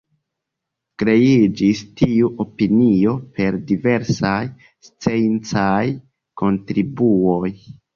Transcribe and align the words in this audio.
Kreiĝis 1.03 1.81
tiu 1.99 2.31
opinio 2.45 3.15
per 3.37 3.61
diversaj 3.71 4.35
sciencaj 4.91 5.89
kontribuoj. 6.47 7.59